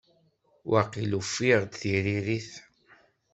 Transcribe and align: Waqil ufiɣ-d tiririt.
Waqil 0.69 1.11
ufiɣ-d 1.19 1.71
tiririt. 1.81 2.51